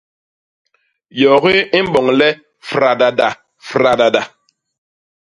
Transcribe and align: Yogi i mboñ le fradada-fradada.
Yogi 1.21 1.57
i 1.77 1.79
mboñ 1.85 2.07
le 2.19 2.29
fradada-fradada. 2.69 4.21